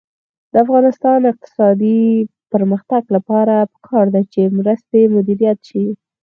[0.51, 2.01] د افغانستان د اقتصادي
[2.53, 5.85] پرمختګ لپاره پکار ده چې مرستې مدیریت شي.